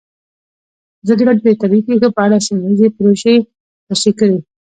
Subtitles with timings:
[1.03, 3.35] ازادي راډیو د طبیعي پېښې په اړه سیمه ییزې پروژې
[3.89, 4.37] تشریح کړې.